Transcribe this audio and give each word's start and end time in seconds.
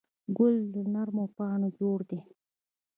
ګل 0.37 0.55
له 0.73 0.81
نرمو 0.93 1.25
پاڼو 1.35 1.69
جوړ 1.79 1.99
دی. 2.09 2.19